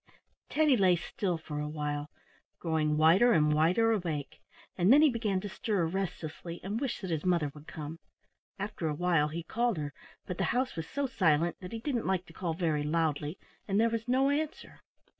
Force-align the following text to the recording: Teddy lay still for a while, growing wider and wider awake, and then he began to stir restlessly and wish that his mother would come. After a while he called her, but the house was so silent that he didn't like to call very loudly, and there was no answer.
Teddy 0.49 0.75
lay 0.75 0.95
still 0.95 1.37
for 1.37 1.59
a 1.59 1.69
while, 1.69 2.09
growing 2.57 2.97
wider 2.97 3.33
and 3.33 3.53
wider 3.53 3.91
awake, 3.91 4.39
and 4.75 4.91
then 4.91 5.03
he 5.03 5.11
began 5.11 5.39
to 5.39 5.47
stir 5.47 5.85
restlessly 5.85 6.59
and 6.63 6.81
wish 6.81 7.01
that 7.01 7.11
his 7.11 7.23
mother 7.23 7.51
would 7.53 7.67
come. 7.67 7.99
After 8.57 8.87
a 8.87 8.95
while 8.95 9.27
he 9.27 9.43
called 9.43 9.77
her, 9.77 9.93
but 10.25 10.39
the 10.39 10.45
house 10.57 10.75
was 10.75 10.87
so 10.87 11.05
silent 11.05 11.57
that 11.61 11.71
he 11.71 11.77
didn't 11.77 12.07
like 12.07 12.25
to 12.25 12.33
call 12.33 12.55
very 12.55 12.81
loudly, 12.81 13.37
and 13.67 13.79
there 13.79 13.91
was 13.91 14.07
no 14.07 14.31
answer. 14.31 14.81